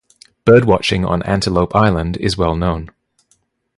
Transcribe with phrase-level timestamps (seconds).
[0.47, 2.89] Birdwatching on Antelope Island is well known.